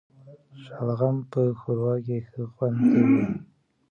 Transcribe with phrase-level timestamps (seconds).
[0.63, 3.21] شلغم په ښوروا کي ښه خوند کوي